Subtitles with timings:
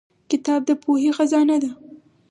[0.31, 1.69] کتاب د پوهې خزانه ده